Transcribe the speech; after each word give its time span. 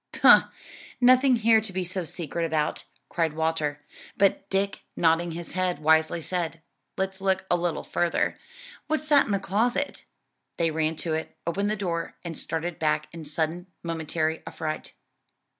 "Pooh! 0.13 0.45
nothing 0.99 1.35
here 1.35 1.61
to 1.61 1.71
be 1.71 1.83
so 1.83 2.03
secret 2.05 2.43
about," 2.43 2.85
cried 3.07 3.33
Walter, 3.33 3.83
but 4.17 4.49
Dick, 4.49 4.81
nodding 4.95 5.33
his 5.33 5.51
head 5.51 5.77
wisely 5.77 6.19
said, 6.21 6.59
"Let's 6.97 7.21
look 7.21 7.45
a 7.51 7.55
little 7.55 7.83
further. 7.83 8.39
What's 8.87 9.11
in 9.11 9.29
that 9.29 9.43
closet?" 9.43 10.05
They 10.57 10.71
ran 10.71 10.95
to 10.95 11.13
it, 11.13 11.37
opened 11.45 11.69
the 11.69 11.75
door, 11.75 12.15
and 12.25 12.35
started 12.35 12.79
back 12.79 13.09
in 13.11 13.25
sudden 13.25 13.67
momentary 13.83 14.41
affright. 14.47 14.93